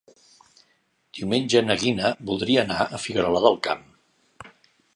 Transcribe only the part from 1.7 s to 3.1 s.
Gina voldria anar a